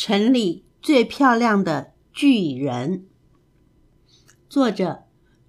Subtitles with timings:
[0.00, 3.04] 城里最漂亮的巨人。
[4.48, 5.02] 作者：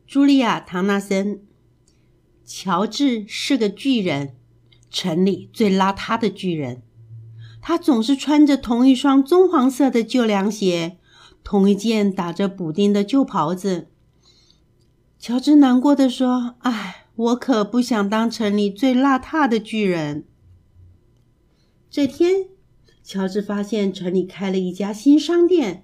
[0.07, 1.45] 茱莉亚·唐纳森。
[2.43, 4.35] 乔治是个巨人，
[4.89, 6.81] 城里最邋遢的巨人。
[7.61, 10.97] 他总是穿着同一双棕黄色的旧凉鞋，
[11.43, 13.89] 同一件打着补丁的旧袍子。
[15.19, 20.25] 乔治难过的说：“唉，我可不想当城里最邋遢的巨人。”
[21.91, 22.47] 这天，
[23.09, 25.83] 乔治发现城里开了一家新商店，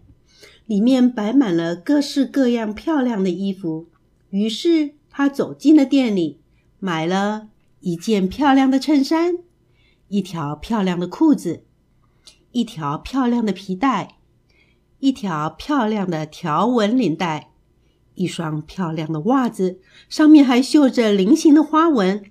[0.67, 3.87] 里面摆满了各式各样漂亮的衣服。
[4.29, 6.39] 于是他走进了店里。
[6.77, 7.47] 买了
[7.79, 9.39] 一件漂亮的衬衫，
[10.07, 11.63] 一条漂亮的裤子，
[12.51, 14.19] 一条漂亮的皮带，
[14.99, 17.49] 一条漂亮的条纹领带，
[18.13, 22.23] 一双漂亮的袜子，上面还绣着菱形的花纹，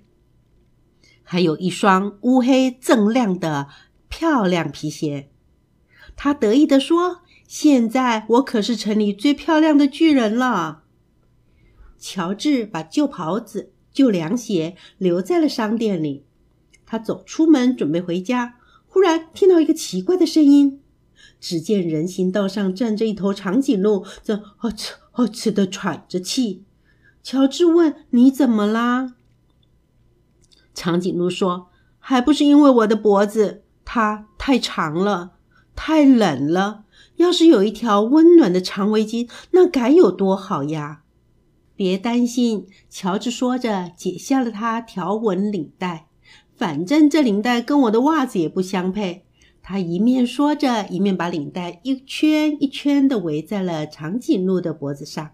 [1.21, 3.67] 还有一双乌黑锃亮的
[4.17, 5.29] 漂亮皮鞋。
[6.15, 10.83] 他得意地说：“现在我可是城里最漂亮的巨人了。”
[11.99, 13.73] 乔治把旧袍子。
[13.91, 16.25] 旧凉鞋留在了商店里。
[16.85, 20.81] 他走出门准备回家，忽然听到一个奇怪的声音。
[21.41, 26.63] 只见人行道上站着一头长颈鹿，正哦哧哦哧的喘着气。
[27.21, 29.15] 乔治问：“你怎么啦？”
[30.73, 31.67] 长颈鹿说
[31.99, 35.33] ：“还不是因为我的脖子，它太长了，
[35.75, 36.83] 太冷了。
[37.15, 41.03] 要是有一条温暖的长围巾，那该有多好呀！”
[41.77, 46.07] 别担心，乔治说着，解下了他条纹领带。
[46.55, 49.25] 反正这领带跟我的袜子也不相配。
[49.61, 55.31] 他一面说着，一面把领带一圈一圈的围在了长颈鹿的脖子上。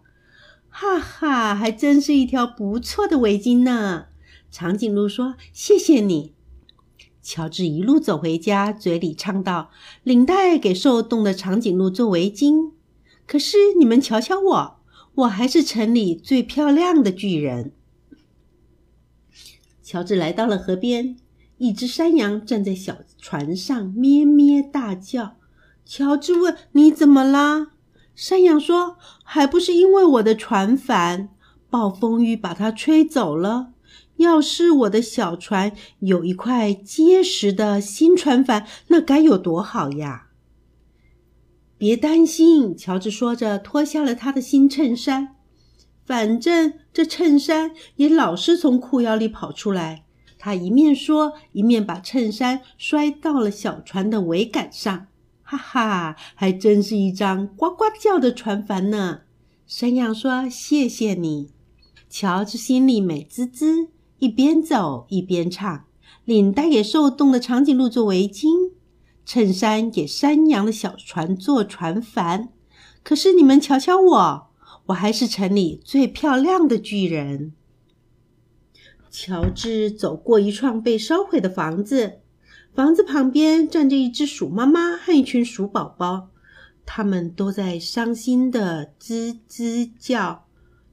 [0.69, 4.05] 哈哈，还真是一条不错的围巾呢！
[4.49, 6.33] 长颈鹿说：“谢谢你。”
[7.21, 9.69] 乔治一路走回家，嘴里唱道
[10.03, 12.71] ：“领带给受冻的长颈鹿做围巾。”
[13.27, 14.81] 可是你们瞧瞧我。
[15.15, 17.73] 我还是城里最漂亮的巨人。
[19.83, 21.17] 乔治来到了河边，
[21.57, 25.35] 一只山羊站在小船上咩咩大叫。
[25.85, 27.71] 乔治问：“你怎么啦？”
[28.15, 28.95] 山羊说
[29.25, 31.27] ：“还不是因为我的船帆，
[31.69, 33.73] 暴风雨把它吹走了。
[34.21, 40.29] 要是我的小船有一块结实的新船帆，那该有多好呀！”
[41.77, 45.35] 别担心，乔治说着，脱下了他的新衬衫。
[46.05, 50.05] 反正这衬衫也老是从裤腰里跑出来。
[50.37, 55.07] 他一面说，一面把衬衫摔到了小船的桅杆上。
[55.43, 59.21] 哈哈，还真是一张呱呱叫的船帆呢！
[59.67, 61.51] 山羊说：“谢谢你。”
[62.09, 63.89] 乔治心里美滋滋，
[64.21, 65.85] 一边走一边唱
[66.25, 68.71] ：“领带给受冻的长颈鹿做围巾。”
[69.25, 72.49] 衬衫给山羊的小船做船帆，
[73.03, 74.47] 可是你们瞧瞧我，
[74.87, 77.53] 我还是城里最漂亮的巨人。
[79.09, 82.19] 乔治走过一幢被烧毁的房子，
[82.75, 86.29] 房子旁边站着一只鼠妈妈和一群鼠宝宝，
[86.85, 90.45] 他们都在伤心的吱吱叫。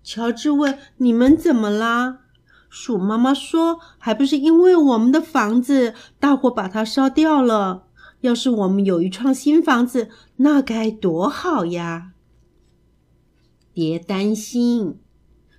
[0.03, 2.21] 乔治问：“你们怎么啦？”
[2.69, 7.85] 鼠妈妈说：“还不是因为我们的房子大火把它烧掉了。”
[8.23, 10.09] 要是我们有一幢新房子，
[10.39, 12.11] 那该多好呀！
[13.73, 14.99] 别担心，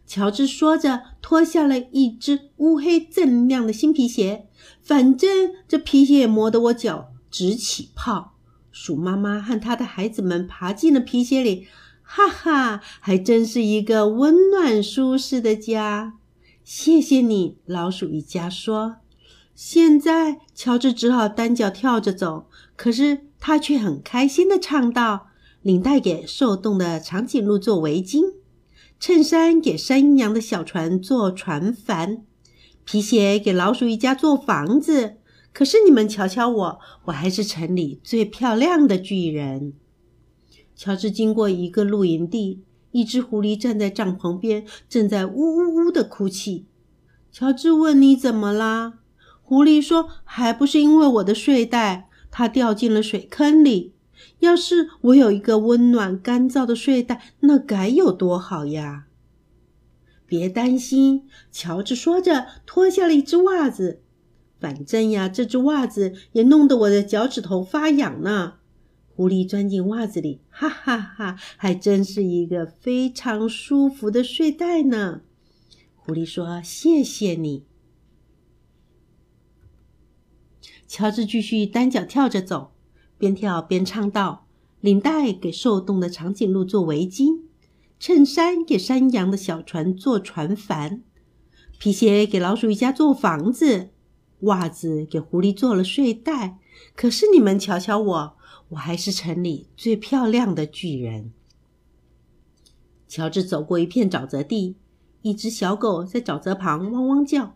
[0.06, 4.50] 乔治说着，脱下了一只乌黑锃亮的新皮鞋。
[4.82, 8.34] 反正这皮鞋也磨得我脚直起泡。
[8.72, 11.68] 鼠妈妈和她的孩子们爬进了皮鞋里，
[12.04, 16.19] 哈哈，还真是一个温暖舒适的家。
[16.72, 18.98] 谢谢你，老鼠一家说。
[19.56, 25.30] 现在，乔治只好单脚跳着走，可是他却很开心的唱道
[25.64, 28.36] ：“领带给受冻的长颈鹿做围巾，
[29.00, 32.24] 衬衫给山羊的小船做船帆，
[32.86, 35.16] 皮鞋给老鼠一家做房子。
[35.52, 39.74] 可是你们瞧瞧我，我还是城里最漂亮的巨人。”
[40.78, 46.66] 乔治经过一个露营地，一只狐狸站在帐篷边，正在呜呜呜的哭泣。
[47.32, 49.00] 乔治问：“你怎么啦？”
[49.42, 53.94] 狐狸说：“还不是因为我的睡袋，它掉进了水坑里。
[54.40, 59.06] 要是我有一个温暖干燥的睡袋，那该有多好呀！”
[60.26, 64.02] 别担心，乔治说着，脱下了一只袜子。
[64.60, 68.59] 反正呀，这只袜子也弄得我的脚趾头发痒呢。
[69.20, 75.24] 狐狸钻进袜子里，哈哈哈，还真是一个非常舒服的睡袋呢。
[75.98, 77.66] 狐狸说：“谢谢你。”
[80.88, 82.72] 乔治继续单脚跳着走，
[83.18, 84.48] 边跳边唱道
[84.80, 87.42] ：“领带给受冻的长颈鹿做围巾，
[88.00, 91.04] 衬衫给山羊的小船做船帆，
[91.78, 93.90] 皮鞋给老鼠一家做房子，
[94.44, 96.58] 袜子给狐狸做了睡袋。
[96.96, 98.38] 可是你们瞧瞧我，
[98.70, 101.32] 我还是城里最漂亮的巨人。”
[103.08, 104.76] 乔治走过一片沼泽地，
[105.24, 107.56] 一只小狗在沼泽旁汪汪叫。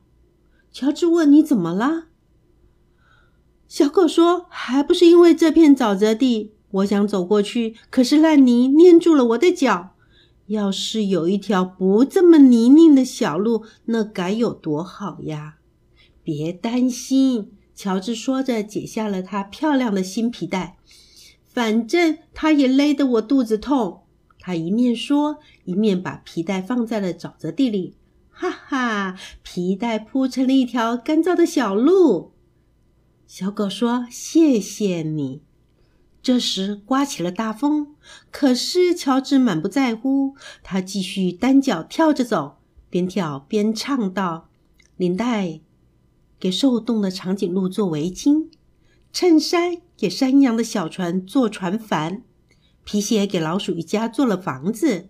[0.72, 2.08] 乔治问：“你怎么了？”
[3.68, 9.92] 小狗说：“还不是因为这片沼泽地，我想走过去，可是烂泥粘住了我的脚。
[10.48, 15.58] 要是有一条不这么泥泞的小路，那该有多好呀！”
[16.24, 20.78] 别担心，乔治说着，解下了他漂亮的新皮带。
[21.54, 24.02] 反正他也勒得我肚子痛。
[24.40, 27.96] 他一面说，一面把皮带放在了沼泽地里。
[28.30, 32.34] 哈哈，皮带铺成了一条干燥的小路。
[33.28, 35.44] 小狗说：“谢谢你。”
[36.22, 37.96] 这时刮起了大风，
[38.32, 42.58] 可是乔治满不在乎，他继续单脚跳着走，
[42.90, 44.50] 边跳边唱道
[44.98, 45.62] ：“领带
[46.40, 48.48] 给受冻的长颈鹿做围巾，
[49.14, 52.24] 衬衫给山羊的小船做船帆，
[52.84, 55.10] 皮鞋给老鼠一家做了房子，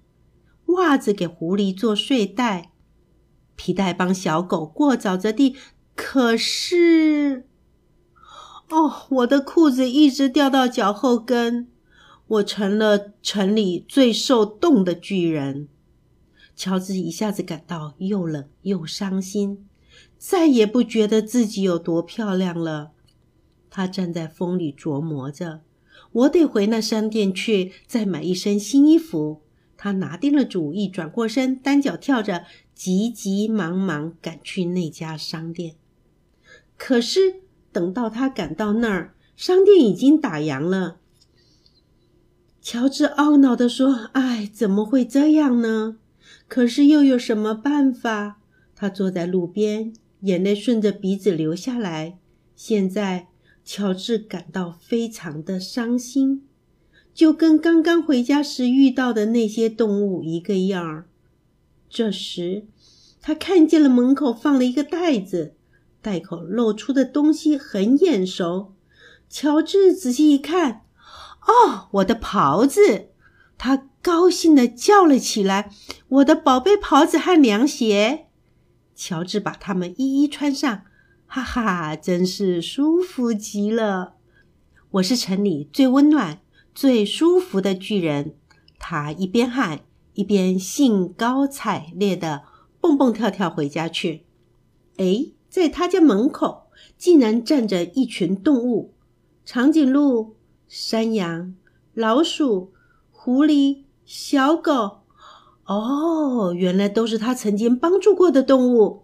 [0.65, 2.71] 袜子给狐狸做睡袋。”
[3.55, 5.55] 皮带帮小狗过沼泽地，
[5.95, 7.45] 可是，
[8.69, 11.69] 哦，我的裤子一直掉到脚后跟，
[12.27, 15.69] 我成了城里最受冻的巨人。
[16.55, 19.65] 乔治一下子感到又冷又伤心，
[20.17, 22.92] 再也不觉得自己有多漂亮了。
[23.75, 25.61] 他站在风里琢磨着
[26.13, 29.41] ：“我得回那商店去，再买一身新衣服。”
[29.75, 35.73] 他拿定了主意，转过身，单脚跳着，急急忙忙赶去那家商店。
[36.77, 37.41] 可是
[37.71, 40.97] 等到他赶到那儿，商店已经打烊了。
[42.61, 45.97] 乔治懊恼地说：“哎，怎么会这样呢？
[46.47, 48.39] 可是又有什么办法？”
[48.77, 52.19] 他坐在路边，眼泪顺着鼻子流下来。
[52.55, 53.29] 现在，
[53.65, 56.47] 乔治感到非常的伤心。
[57.13, 61.07] 就跟刚刚回家时遇到的那些动物一个样儿。
[61.87, 62.65] 这时，
[63.21, 65.53] 他看见了门口放了一个袋子，
[66.01, 68.73] 袋口露出的东西很眼熟。
[69.29, 70.81] 乔治仔细一看，
[71.47, 73.09] 哦，我的袍子！
[73.57, 75.71] 他高兴地叫了起来
[76.09, 78.25] ：“我的宝贝袍子和凉鞋！”
[78.95, 80.81] 乔治把它们一一穿上，
[81.27, 84.13] 哈哈，真是舒服极了！
[84.91, 86.39] 我是城里最温暖。
[86.75, 88.33] 最舒服的巨人，
[88.79, 89.81] 他一边喊
[90.13, 92.43] 一边兴高采烈地
[92.81, 94.25] 蹦蹦跳跳回家去。
[94.97, 96.63] 哎，在他家门口
[96.97, 98.91] 竟然站着一群动物：
[99.45, 100.35] 长颈鹿、
[100.67, 101.53] 山羊、
[101.93, 102.71] 老鼠、
[103.11, 105.01] 狐狸、小狗。
[105.65, 109.02] 哦，原来都是他曾经帮助过的动物。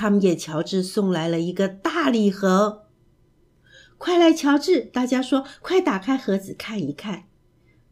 [0.00, 2.86] 他们给乔治送来了一个大礼盒。
[3.98, 4.80] 快来，乔治！
[4.80, 7.24] 大家说：“快打开盒子看一看。”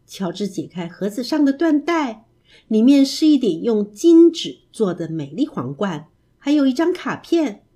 [0.09, 2.25] 乔治解开盒子上的缎带，
[2.67, 6.09] 里面是一顶用金纸做的美丽皇冠，
[6.39, 7.67] 还有一张卡片。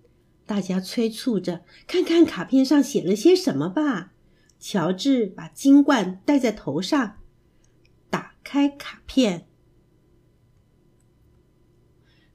[0.46, 4.14] 大家催促着：“看看卡片上写了些什么吧！”
[4.58, 7.18] 乔治把金冠戴在头上，
[8.08, 9.46] 打开卡片，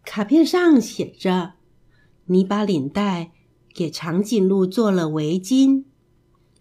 [0.05, 1.53] 卡片上写着
[2.27, 3.31] ：“你把领带。”
[3.77, 5.84] 给长颈鹿做了围巾，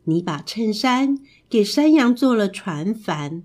[0.04, 1.18] 你把衬衫
[1.48, 3.42] 给山羊做了船帆，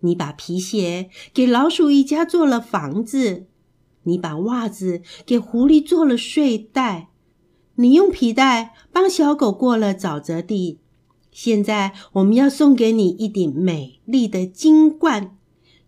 [0.00, 3.46] 你把皮鞋给老鼠一家做了房子，
[4.02, 7.10] 你把袜子给狐狸做了睡袋，
[7.76, 10.80] 你用皮带帮小狗过了沼泽地。
[11.30, 15.38] 现在我们要送给你一顶美丽的金冠，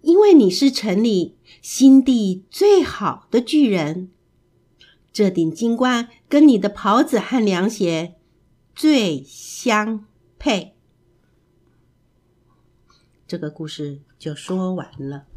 [0.02, 4.10] 因为你是城里心地最好的巨人。
[5.12, 8.16] 这顶金冠跟你的袍子和凉鞋
[8.74, 10.06] 最相
[10.38, 10.76] 配。
[13.26, 15.29] 这个故事就说完了。